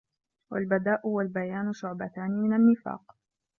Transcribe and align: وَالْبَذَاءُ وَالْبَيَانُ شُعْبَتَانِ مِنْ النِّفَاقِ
وَالْبَذَاءُ 0.51 1.07
وَالْبَيَانُ 1.07 1.73
شُعْبَتَانِ 1.73 2.31
مِنْ 2.31 2.53
النِّفَاقِ 2.53 3.15